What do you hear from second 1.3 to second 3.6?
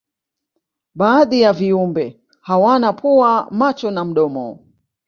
ya viumbe hawana pua